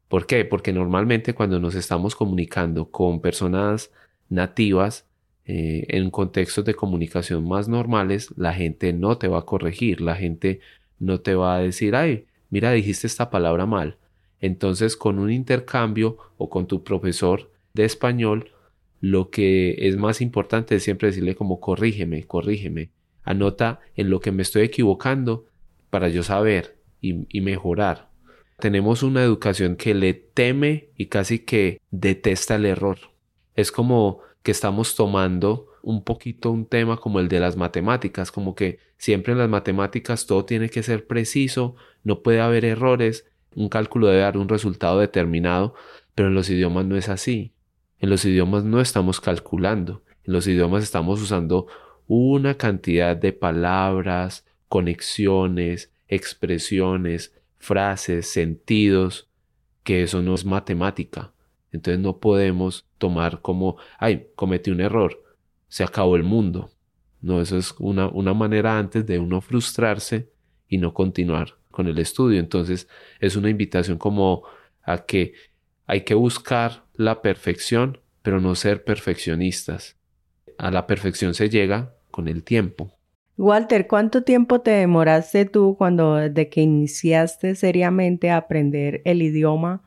[0.09, 0.47] ¿Por qué?
[0.47, 3.91] Porque normalmente cuando nos estamos comunicando con personas
[4.31, 5.05] nativas,
[5.45, 10.17] eh, en contextos de comunicación más normales, la gente no te va a corregir, la
[10.17, 10.61] gente
[10.99, 13.99] no te va a decir, ay, mira, dijiste esta palabra mal.
[14.41, 18.51] Entonces, con un intercambio o con tu profesor de español,
[19.01, 22.91] lo que es más importante es siempre decirle como corrígeme, corrígeme,
[23.23, 25.47] anota en lo que me estoy equivocando
[25.91, 28.11] para yo saber y, y mejorar.
[28.59, 32.99] Tenemos una educación que le teme y casi que detesta el error.
[33.57, 38.55] Es como que estamos tomando un poquito un tema como el de las matemáticas, como
[38.55, 41.75] que siempre en las matemáticas todo tiene que ser preciso,
[42.05, 45.75] no puede haber errores, un cálculo debe dar un resultado determinado,
[46.15, 47.53] pero en los idiomas no es así.
[47.99, 51.67] En los idiomas no estamos calculando, en los idiomas estamos usando
[52.07, 59.29] una cantidad de palabras, conexiones, expresiones, frases, sentidos,
[59.85, 61.33] que eso no es matemática.
[61.73, 65.23] Entonces no podemos tomar como, ay, cometí un error,
[65.69, 66.71] se acabó el mundo.
[67.21, 70.31] No, eso es una, una manera antes de uno frustrarse
[70.69, 72.39] y no continuar con el estudio.
[72.39, 72.89] Entonces
[73.21, 74.43] es una invitación como
[74.83, 75.33] a que
[75.87, 79.97] hay que buscar la perfección, pero no ser perfeccionistas.
[80.59, 82.93] A la perfección se llega con el tiempo.
[83.39, 89.83] Walter, ¿cuánto tiempo te demoraste tú cuando desde que iniciaste seriamente a aprender el idioma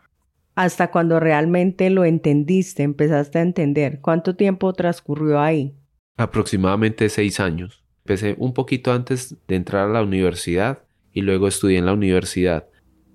[0.55, 4.01] hasta cuando realmente lo entendiste, empezaste a entender?
[4.01, 5.75] ¿Cuánto tiempo transcurrió ahí?
[6.17, 7.83] Aproximadamente seis años.
[7.99, 10.82] Empecé un poquito antes de entrar a la universidad
[11.13, 12.67] y luego estudié en la universidad.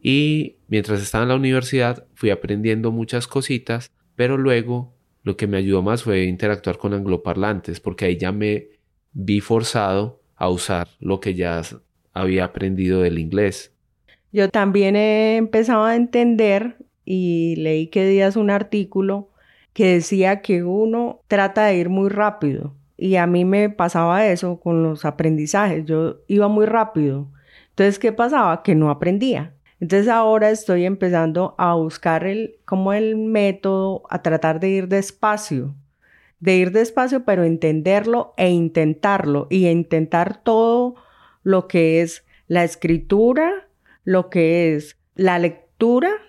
[0.03, 5.57] Y mientras estaba en la universidad fui aprendiendo muchas cositas, pero luego lo que me
[5.57, 8.69] ayudó más fue interactuar con angloparlantes, porque ahí ya me
[9.13, 11.63] vi forzado a usar lo que ya
[12.13, 13.75] había aprendido del inglés.
[14.33, 19.31] Yo también he empezado a entender y leí que días un artículo
[19.73, 24.59] que decía que uno trata de ir muy rápido y a mí me pasaba eso
[24.59, 27.29] con los aprendizajes, yo iba muy rápido.
[27.79, 28.65] Entonces, ¿qué pasaba?
[28.65, 29.55] Que no aprendía.
[29.79, 35.77] Entonces ahora estoy empezando a buscar el, como el método, a tratar de ir despacio,
[36.41, 40.97] de ir despacio, pero entenderlo e intentarlo y intentar todo
[41.45, 43.69] lo que es la escritura,
[44.03, 45.69] lo que es la lectura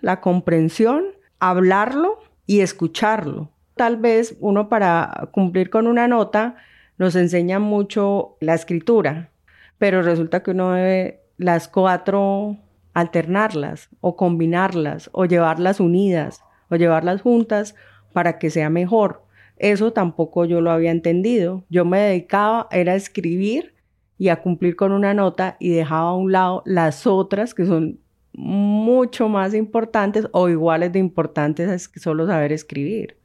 [0.01, 1.05] la comprensión,
[1.39, 3.49] hablarlo y escucharlo.
[3.75, 6.57] Tal vez uno para cumplir con una nota
[6.99, 9.31] nos enseña mucho la escritura,
[9.79, 12.57] pero resulta que uno debe las cuatro
[12.93, 17.75] alternarlas o combinarlas o llevarlas unidas o llevarlas juntas
[18.13, 19.23] para que sea mejor.
[19.57, 21.63] Eso tampoco yo lo había entendido.
[21.69, 23.73] Yo me dedicaba era a escribir
[24.17, 27.99] y a cumplir con una nota y dejaba a un lado las otras que son
[28.33, 33.15] mucho más importantes o iguales de importantes que solo saber escribir.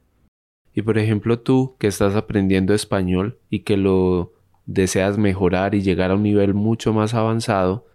[0.73, 4.31] Y por ejemplo tú que estás aprendiendo español y que lo
[4.65, 7.85] deseas mejorar y llegar a un nivel mucho más avanzado,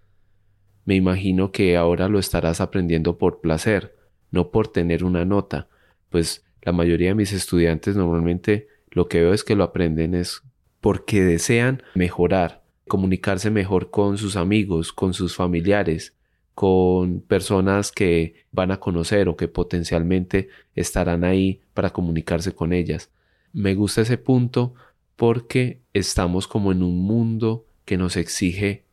[0.85, 3.95] me imagino que ahora lo estarás aprendiendo por placer,
[4.31, 5.67] no por tener una nota,
[6.09, 10.41] pues la mayoría de mis estudiantes normalmente lo que veo es que lo aprenden es
[10.79, 16.15] porque desean mejorar, comunicarse mejor con sus amigos, con sus familiares,
[16.53, 23.09] con personas que van a conocer o que potencialmente estarán ahí para comunicarse con ellas.
[23.53, 24.73] Me gusta ese punto
[25.15, 28.85] porque estamos como en un mundo que nos exige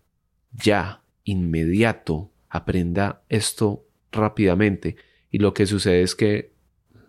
[0.52, 4.96] ya, inmediato, aprenda esto rápidamente.
[5.30, 6.52] Y lo que sucede es que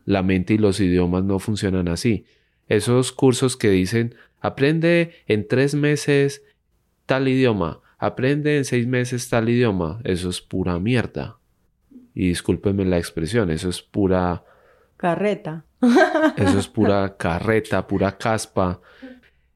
[0.06, 2.26] la mente y los idiomas no funcionan así.
[2.68, 6.44] Esos cursos que dicen aprende en tres meses
[7.06, 11.38] tal idioma, aprende en seis meses tal idioma, eso es pura mierda.
[12.14, 14.44] Y discúlpenme la expresión, eso es pura...
[14.98, 15.64] Carreta.
[16.36, 18.82] Eso es pura carreta, pura caspa.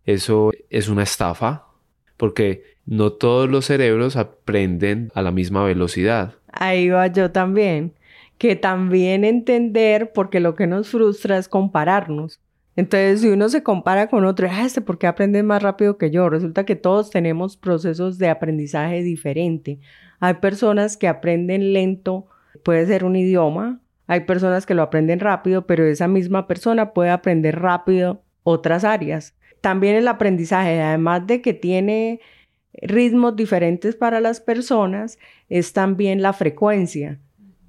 [0.05, 1.67] Eso es una estafa,
[2.15, 6.33] porque no todos los cerebros aprenden a la misma velocidad.
[6.51, 7.93] Ahí va yo también.
[8.37, 12.41] Que también entender, porque lo que nos frustra es compararnos.
[12.75, 16.09] Entonces, si uno se compara con otro, ah, este, ¿por qué aprende más rápido que
[16.09, 16.27] yo?
[16.29, 19.79] Resulta que todos tenemos procesos de aprendizaje diferente.
[20.19, 22.27] Hay personas que aprenden lento,
[22.63, 23.79] puede ser un idioma.
[24.07, 29.35] Hay personas que lo aprenden rápido, pero esa misma persona puede aprender rápido otras áreas.
[29.61, 32.19] También el aprendizaje, además de que tiene
[32.81, 37.19] ritmos diferentes para las personas, es también la frecuencia.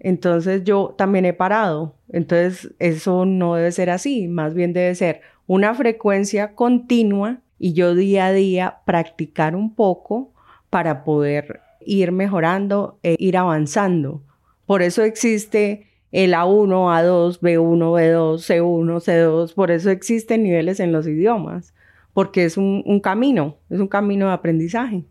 [0.00, 1.94] Entonces yo también he parado.
[2.10, 7.94] Entonces eso no debe ser así, más bien debe ser una frecuencia continua y yo
[7.94, 10.32] día a día practicar un poco
[10.70, 14.22] para poder ir mejorando e ir avanzando.
[14.66, 20.92] Por eso existe el A1, A2, B1, B2, C1, C2, por eso existen niveles en
[20.92, 21.73] los idiomas,
[22.14, 25.04] porque es un, camino, es un camino de aprendizaje.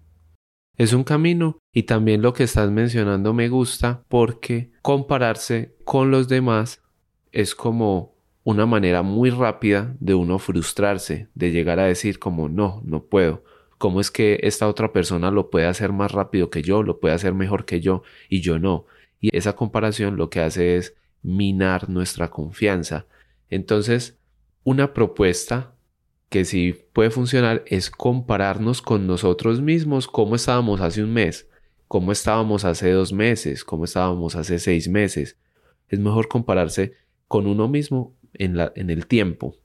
[0.75, 6.27] Es un camino y también lo que estás mencionando me gusta porque compararse con los
[6.27, 6.81] demás
[7.31, 12.81] es como una manera muy rápida de uno frustrarse, de llegar a decir como no,
[12.85, 13.43] no puedo.
[13.77, 17.13] ¿Cómo es que esta otra persona lo puede hacer más rápido que yo, lo puede
[17.13, 18.85] hacer mejor que yo y yo no?
[19.19, 23.05] Y esa comparación lo que hace es minar nuestra confianza.
[23.49, 24.17] Entonces,
[24.63, 25.72] una propuesta
[26.33, 31.47] que sí puede funcionar es compararnos con nosotros mismos, cómo estábamos hace un mes,
[31.87, 35.37] cómo estábamos hace dos meses, cómo estábamos hace seis meses.
[35.89, 36.93] Es mejor compararse
[37.27, 39.59] con uno mismo en, la, en el tiempo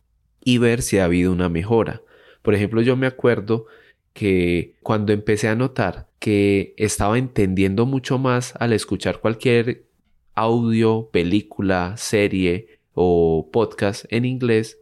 [0.44, 2.02] y ver si ha habido una mejora.
[2.42, 3.64] Por ejemplo, yo me acuerdo
[4.12, 9.86] que cuando empecé a notar que estaba entendiendo mucho más al escuchar cualquier
[10.34, 14.78] audio, película, serie o podcast en inglés,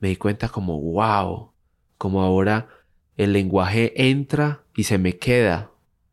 [0.00, 1.50] me di cuenta como, wow,
[1.96, 2.68] como ahora
[3.16, 5.70] el lenguaje entra y se me queda.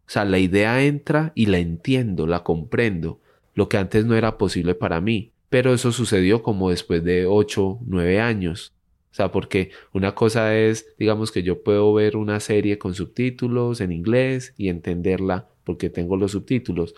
[0.08, 3.20] O sea, la idea entra y la entiendo, la comprendo,
[3.54, 5.32] lo que antes no era posible para mí.
[5.50, 8.74] Pero eso sucedió como después de 8, 9 años.
[9.12, 13.80] O sea, porque una cosa es, digamos que yo puedo ver una serie con subtítulos
[13.80, 16.96] en inglés y entenderla porque tengo los subtítulos.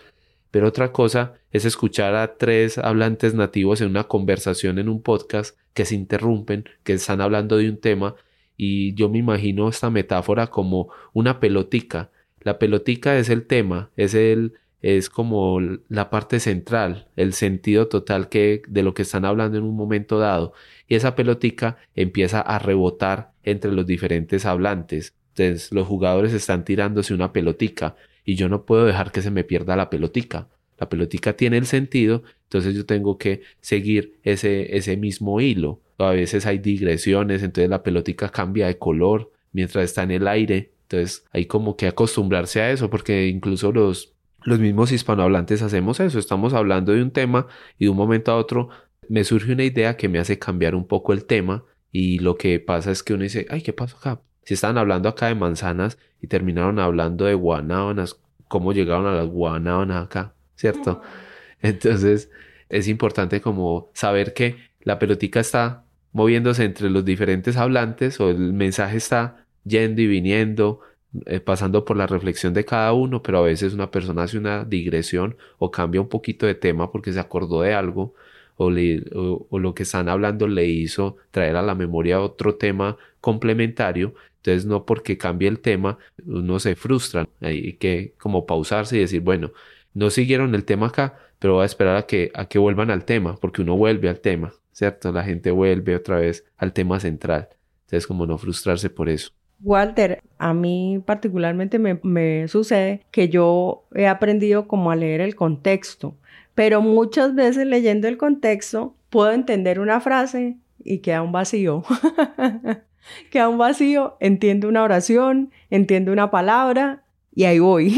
[0.50, 5.56] Pero otra cosa es escuchar a tres hablantes nativos en una conversación en un podcast
[5.74, 8.14] que se interrumpen, que están hablando de un tema
[8.56, 12.10] y yo me imagino esta metáfora como una pelotica.
[12.40, 18.28] La pelotica es el tema, es el es como la parte central, el sentido total
[18.28, 20.52] que de lo que están hablando en un momento dado
[20.86, 25.14] y esa pelotica empieza a rebotar entre los diferentes hablantes.
[25.30, 27.96] Entonces los jugadores están tirándose una pelotica
[28.28, 30.48] y yo no puedo dejar que se me pierda la pelotica.
[30.78, 35.80] La pelotica tiene el sentido, entonces yo tengo que seguir ese, ese mismo hilo.
[35.96, 40.72] A veces hay digresiones, entonces la pelotica cambia de color mientras está en el aire.
[40.82, 44.12] Entonces hay como que acostumbrarse a eso, porque incluso los,
[44.42, 46.18] los mismos hispanohablantes hacemos eso.
[46.18, 47.46] Estamos hablando de un tema
[47.78, 48.68] y de un momento a otro
[49.08, 52.60] me surge una idea que me hace cambiar un poco el tema y lo que
[52.60, 54.20] pasa es que uno dice, ay, ¿qué pasó acá?
[54.48, 58.18] Si estaban hablando acá de manzanas y terminaron hablando de guanábanas,
[58.48, 60.32] ¿cómo llegaron a las guanábanas acá?
[60.56, 61.02] ¿Cierto?
[61.60, 62.30] Entonces
[62.70, 68.54] es importante como saber que la pelotica está moviéndose entre los diferentes hablantes o el
[68.54, 70.80] mensaje está yendo y viniendo,
[71.26, 74.64] eh, pasando por la reflexión de cada uno, pero a veces una persona hace una
[74.64, 78.14] digresión o cambia un poquito de tema porque se acordó de algo
[78.58, 84.66] o, lo que están hablando le hizo traer a la memoria otro tema complementario, entonces
[84.66, 89.52] no porque cambie el tema uno se frustra, hay que como pausarse y decir, bueno,
[89.94, 93.04] no siguieron el tema acá, pero voy a esperar a que, a que vuelvan al
[93.04, 95.12] tema, porque uno vuelve al tema, ¿cierto?
[95.12, 97.48] La gente vuelve otra vez al tema central,
[97.84, 99.32] entonces como no frustrarse por eso.
[99.60, 105.34] Walter, a mí particularmente me, me, sucede que yo he aprendido como a leer el
[105.34, 106.14] contexto,
[106.54, 111.82] pero muchas veces leyendo el contexto puedo entender una frase y queda un vacío.
[113.30, 117.96] queda un vacío, entiendo una oración, entiendo una palabra y ahí voy.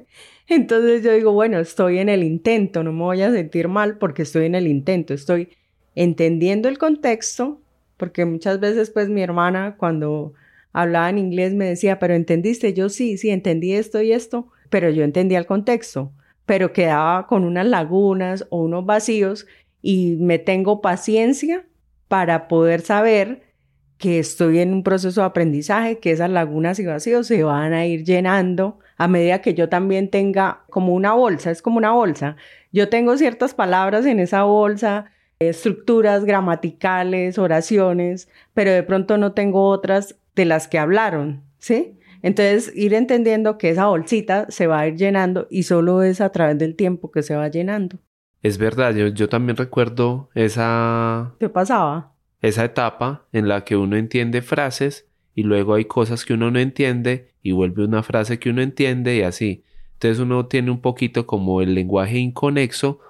[0.48, 4.22] Entonces yo digo, bueno, estoy en el intento, no me voy a sentir mal porque
[4.22, 5.48] estoy en el intento, estoy
[5.94, 7.60] entendiendo el contexto,
[7.96, 10.34] porque muchas veces pues mi hermana cuando
[10.72, 14.90] hablaba en inglés me decía, pero entendiste, yo sí, sí, entendí esto y esto, pero
[14.90, 16.12] yo entendía el contexto,
[16.44, 19.46] pero quedaba con unas lagunas o unos vacíos
[19.80, 21.64] y me tengo paciencia
[22.08, 23.53] para poder saber
[23.98, 27.86] que estoy en un proceso de aprendizaje, que esas lagunas y vacíos se van a
[27.86, 32.36] ir llenando a medida que yo también tenga como una bolsa, es como una bolsa.
[32.72, 35.06] Yo tengo ciertas palabras en esa bolsa,
[35.38, 41.98] estructuras gramaticales, oraciones, pero de pronto no tengo otras de las que hablaron, ¿sí?
[42.22, 46.30] Entonces, ir entendiendo que esa bolsita se va a ir llenando y solo es a
[46.30, 47.98] través del tiempo que se va llenando.
[48.42, 51.34] Es verdad, yo, yo también recuerdo esa...
[51.38, 52.13] ¿Qué pasaba?
[52.44, 56.58] Esa etapa en la que uno entiende frases y luego hay cosas que uno no
[56.58, 59.64] entiende y vuelve una frase que uno entiende y así.
[59.94, 63.00] Entonces uno tiene un poquito como el lenguaje inconexo,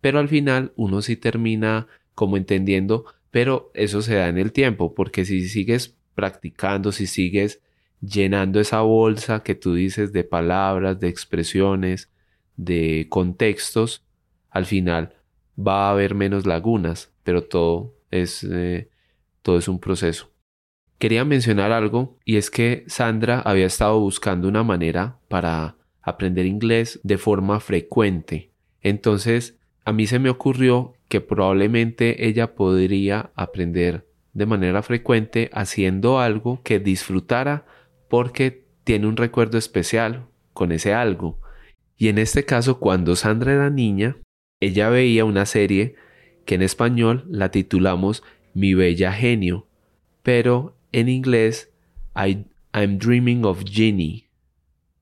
[0.00, 4.96] pero al final uno sí termina como entendiendo, pero eso se da en el tiempo,
[4.96, 7.60] porque si sigues practicando, si sigues
[8.00, 12.10] llenando esa bolsa que tú dices de palabras, de expresiones,
[12.56, 14.02] de contextos,
[14.50, 15.14] al final
[15.56, 18.88] va a haber menos lagunas, pero todo es, eh,
[19.42, 20.30] todo es un proceso.
[20.98, 27.00] Quería mencionar algo y es que Sandra había estado buscando una manera para aprender inglés
[27.02, 28.52] de forma frecuente.
[28.80, 36.20] Entonces, a mí se me ocurrió que probablemente ella podría aprender de manera frecuente haciendo
[36.20, 37.66] algo que disfrutara
[38.08, 41.40] porque tiene un recuerdo especial con ese algo.
[41.96, 44.16] Y en este caso, cuando Sandra era niña,
[44.60, 45.96] ella veía una serie
[46.44, 48.22] que en español la titulamos
[48.54, 49.66] Mi Bella Genio,
[50.22, 51.70] pero en inglés,
[52.14, 54.26] I'm Dreaming of Ginny.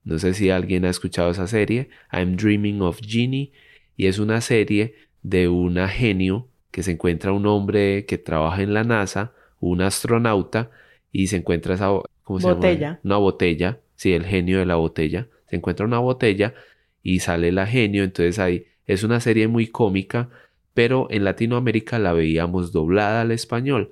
[0.03, 1.89] No sé si alguien ha escuchado esa serie.
[2.11, 3.51] I'm Dreaming of Ginny.
[3.95, 8.73] Y es una serie de una genio que se encuentra un hombre que trabaja en
[8.73, 10.71] la NASA, un astronauta,
[11.11, 11.89] y se encuentra esa
[12.23, 12.99] ¿cómo se botella.
[13.03, 13.79] Una botella.
[13.95, 15.27] Sí, el genio de la botella.
[15.47, 16.55] Se encuentra una botella
[17.03, 18.03] y sale la genio.
[18.03, 20.29] Entonces ahí es una serie muy cómica,
[20.73, 23.91] pero en Latinoamérica la veíamos doblada al español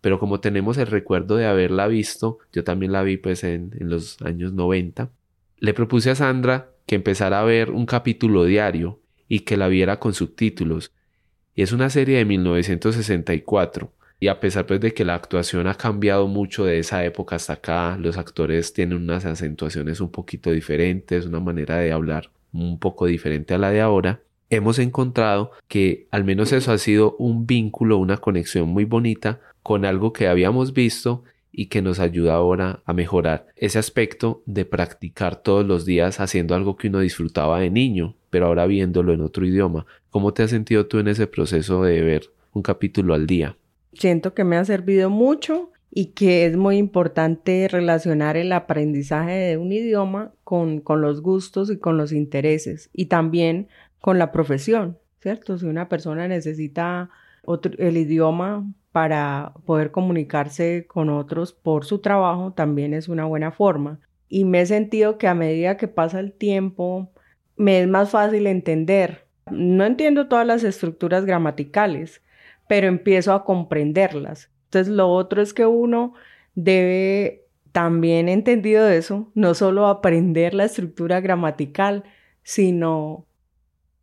[0.00, 4.20] pero como tenemos el recuerdo de haberla visto, yo también la vi pues en, los
[4.22, 5.10] años 90,
[5.58, 9.98] le propuse a Sandra que empezara a ver un capítulo diario y que la viera
[9.98, 10.92] con subtítulos.
[11.54, 13.92] Y es una serie de 1964.
[14.22, 17.54] Y a pesar pues de que la actuación ha cambiado mucho de esa época hasta
[17.54, 23.06] acá, los actores tienen unas acentuaciones un poquito diferentes, una manera de hablar un poco
[23.06, 24.20] diferente a la de ahora,
[24.50, 29.84] hemos encontrado que al menos eso ha sido un vínculo, una conexión muy bonita con
[29.84, 35.42] algo que habíamos visto y que nos ayuda ahora a mejorar ese aspecto de practicar
[35.42, 39.46] todos los días haciendo algo que uno disfrutaba de niño, pero ahora viéndolo en otro
[39.46, 39.86] idioma.
[40.10, 43.56] ¿Cómo te has sentido tú en ese proceso de ver un capítulo al día?
[43.94, 49.56] Siento que me ha servido mucho y que es muy importante relacionar el aprendizaje de
[49.56, 53.66] un idioma con, con los gustos y con los intereses y también
[54.00, 55.58] con la profesión, ¿cierto?
[55.58, 57.10] Si una persona necesita
[57.78, 64.00] el idioma para poder comunicarse con otros por su trabajo, también es una buena forma.
[64.28, 67.10] Y me he sentido que a medida que pasa el tiempo,
[67.56, 69.26] me es más fácil entender.
[69.50, 72.22] No entiendo todas las estructuras gramaticales,
[72.68, 74.50] pero empiezo a comprenderlas.
[74.64, 76.14] Entonces, lo otro es que uno
[76.54, 82.04] debe, también entendido eso, no solo aprender la estructura gramatical,
[82.44, 83.26] sino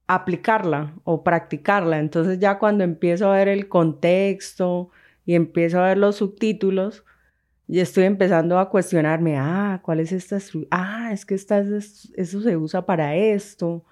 [0.07, 1.99] aplicarla o practicarla.
[1.99, 4.89] Entonces ya cuando empiezo a ver el contexto
[5.25, 7.03] y empiezo a ver los subtítulos,
[7.67, 10.37] y estoy empezando a cuestionarme, ah, ¿cuál es esta?
[10.71, 13.83] Ah, es que esta, eso se usa para esto.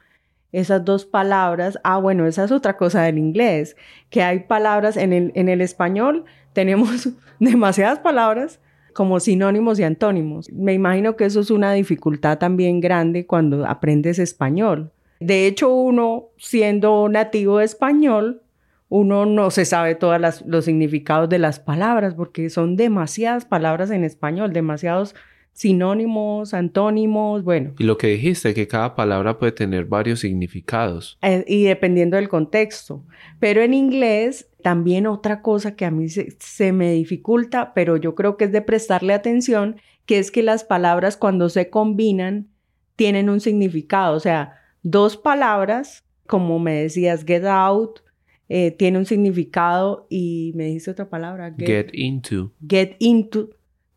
[0.53, 3.75] Esas dos palabras, ah, bueno, esa es otra cosa del inglés,
[4.09, 7.09] que hay palabras en el, en el español, tenemos
[7.39, 8.61] demasiadas palabras
[8.93, 10.49] como sinónimos y antónimos.
[10.53, 16.29] Me imagino que eso es una dificultad también grande cuando aprendes español, de hecho, uno
[16.37, 18.41] siendo nativo español,
[18.89, 24.03] uno no se sabe todos los significados de las palabras porque son demasiadas palabras en
[24.03, 25.15] español, demasiados
[25.55, 27.73] sinónimos, antónimos, bueno.
[27.79, 31.17] Y lo que dijiste, que cada palabra puede tener varios significados.
[31.21, 33.05] Eh, y dependiendo del contexto.
[33.39, 38.15] Pero en inglés, también otra cosa que a mí se, se, me dificulta, pero yo
[38.15, 42.49] creo que es de prestarle atención, que es que las palabras cuando se combinan
[42.97, 44.13] tienen un significado.
[44.15, 48.01] O sea, dos palabras, como me decías, get out,
[48.47, 51.53] eh, tiene un significado y me dice otra palabra.
[51.57, 52.53] Get, into.
[52.65, 53.49] Get into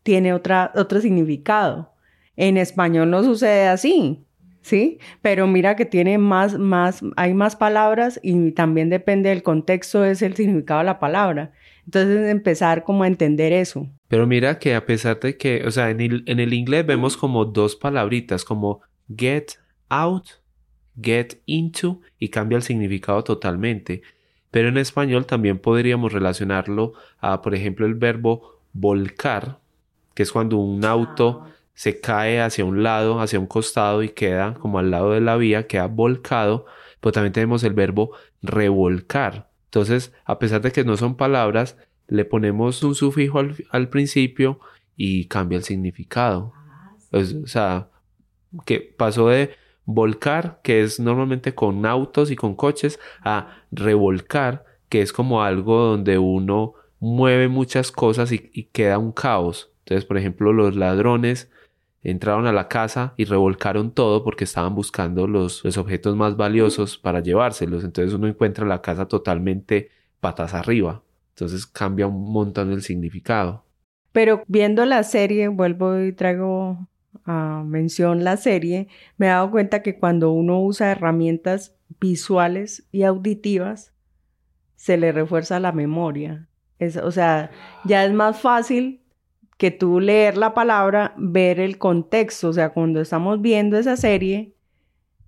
[0.02, 1.92] tiene otra, otro significado.
[2.36, 4.24] En español no sucede así,
[4.62, 4.98] ¿sí?
[5.20, 10.22] Pero mira que tiene más, más, hay más palabras y también depende del contexto, es
[10.22, 11.52] el significado de la palabra.
[11.84, 13.86] Entonces empezar como a entender eso.
[14.08, 17.14] Pero mira que a pesar de que, o sea, en el, en el inglés vemos
[17.18, 18.80] como dos palabritas, como
[19.14, 19.52] get
[19.90, 20.24] out,
[21.00, 24.02] get into, y cambia el significado totalmente.
[24.50, 29.58] Pero en español también podríamos relacionarlo a, por ejemplo, el verbo volcar,
[30.14, 31.50] que es cuando un auto ah.
[31.74, 35.36] se cae hacia un lado, hacia un costado y queda como al lado de la
[35.36, 36.66] vía, queda volcado.
[37.00, 39.50] Pero también tenemos el verbo revolcar.
[39.66, 41.76] Entonces, a pesar de que no son palabras,
[42.08, 43.38] le ponemos un sufijo
[43.70, 44.60] al, principio
[44.96, 46.52] y cambia el significado.
[46.54, 47.88] Ah, o sea,
[48.64, 49.54] que pasó de
[49.88, 55.78] volcar, que es normalmente con autos y con coches, a revolcar, que es como algo
[55.78, 59.72] donde uno mueve muchas cosas y, queda un caos.
[59.80, 61.50] Entonces, por ejemplo, los ladrones
[62.02, 66.98] entraron a la casa y revolcaron todo porque estaban buscando los, los, objetos más valiosos
[66.98, 67.82] para llevárselos.
[67.82, 69.88] Entonces uno encuentra la casa totalmente
[70.20, 71.02] patas arriba.
[71.30, 73.64] Entonces cambia un montón el significado.
[74.12, 76.88] Pero viendo la serie, vuelvo y traigo
[77.24, 83.92] mención la serie, me he dado cuenta que cuando uno usa herramientas visuales y auditivas,
[84.76, 86.48] se le refuerza la memoria.
[86.78, 87.50] Es, o sea,
[87.84, 89.02] ya es más fácil
[89.56, 92.48] que tú leer la palabra, ver el contexto.
[92.48, 94.54] O sea, cuando estamos viendo esa serie,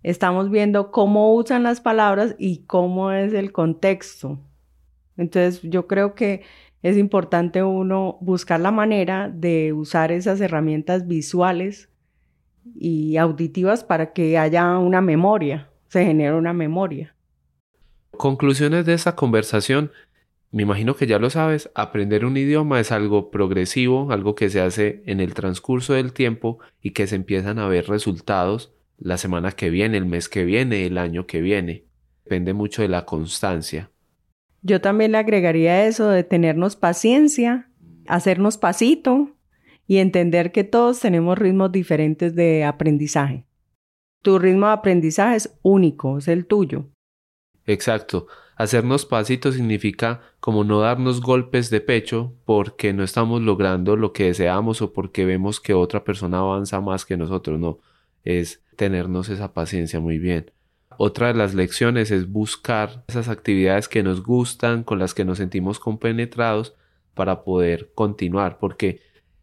[0.03, 4.41] estamos viendo cómo usan las palabras y cómo es el contexto.
[5.16, 6.43] Entonces, yo creo que
[6.83, 11.91] es importante uno buscar la manera de usar esas herramientas visuales
[12.74, 17.14] y auditivas para que haya una memoria, se genere una memoria.
[18.12, 19.93] Conclusiones de esta conversación.
[20.53, 24.61] Me imagino que ya lo sabes, aprender un idioma es algo progresivo, algo que se
[24.61, 29.53] hace en el transcurso del tiempo y que se empiezan a ver resultados la semana
[29.53, 31.85] que viene, el mes que viene, el año que viene.
[32.24, 33.91] Depende mucho de la constancia.
[34.62, 37.70] Yo también le agregaría eso de tenernos paciencia,
[38.06, 39.30] hacernos pasito
[39.86, 43.46] y entender que todos tenemos ritmos diferentes de aprendizaje.
[44.22, 46.90] Tu ritmo de aprendizaje es único, es el tuyo.
[47.66, 48.26] Exacto.
[48.56, 54.24] Hacernos pasitos significa como no darnos golpes de pecho porque no estamos logrando lo que
[54.24, 57.78] deseamos o porque vemos que otra persona avanza más que nosotros, no.
[58.22, 60.50] Es tenernos esa paciencia muy bien.
[61.03, 65.38] Otra de las lecciones es buscar esas actividades que nos gustan, con las que nos
[65.38, 66.76] sentimos compenetrados
[67.14, 69.01] para poder continuar, porque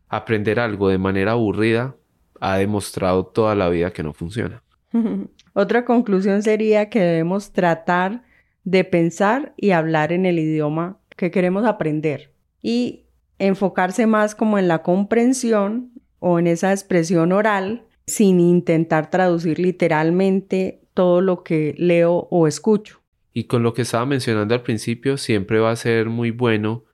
[0.07, 1.95] aprender algo de manera aburrida
[2.39, 4.61] ha demostrado toda la vida que no funciona.
[5.53, 8.21] Otra conclusión sería que debemos tratar
[8.63, 13.07] de pensar y hablar en el idioma que queremos aprender y
[13.39, 15.89] enfocarse más como en la comprensión
[16.19, 23.01] o en esa expresión oral sin intentar traducir literalmente todo lo que leo o escucho.
[23.31, 26.85] Y con lo que estaba mencionando al principio, siempre va a ser muy bueno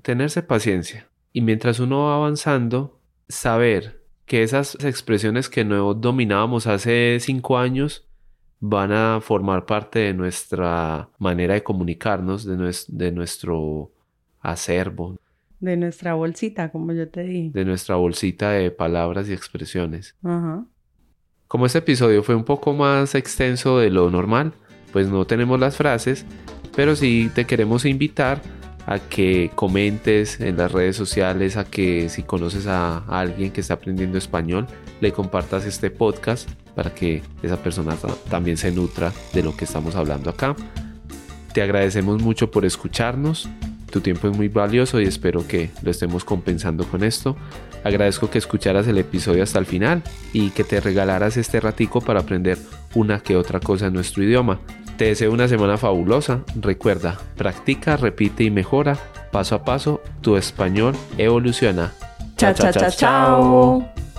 [0.00, 2.98] tenerse paciencia y mientras uno va avanzando,
[3.28, 8.08] saber que esas expresiones que no dominábamos hace cinco años
[8.60, 13.92] van a formar parte de nuestra manera de comunicarnos, de, de nuestro
[14.40, 15.18] acervo.
[15.58, 17.50] De nuestra bolsita, como yo te dije.
[17.52, 20.16] De nuestra bolsita de palabras y expresiones.
[21.50, 24.52] Como este episodio fue un poco más extenso de lo normal,
[24.92, 26.24] pues no tenemos las frases,
[26.76, 28.40] pero sí te queremos invitar
[28.86, 33.74] a que comentes en las redes sociales, a que si conoces a, alguien que está
[33.74, 34.68] aprendiendo español,
[35.00, 37.96] le compartas este podcast para que esa persona
[38.28, 40.54] también se nutra de lo que estamos hablando acá.
[41.52, 43.48] Te agradecemos mucho por escucharnos.
[43.90, 47.36] Tu tiempo es muy valioso y espero que lo estemos compensando con esto.
[47.82, 52.20] Agradezco que escucharas el episodio hasta el final y que te regalaras este ratico para
[52.20, 52.58] aprender
[52.94, 54.60] una que otra cosa en nuestro idioma.
[54.96, 56.42] Te deseo una semana fabulosa.
[56.60, 58.98] Recuerda, practica, repite y mejora.
[59.32, 61.92] Paso a paso, tu español evoluciona.
[62.36, 64.09] Chao, chao, chao, chao.